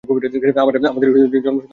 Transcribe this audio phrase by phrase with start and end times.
[0.57, 1.67] আমাদের জাসয়োন্দারই বেস্ট।